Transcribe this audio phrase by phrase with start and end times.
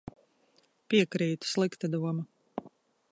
[0.93, 1.51] Piekrītu.
[1.51, 2.27] Slikta doma.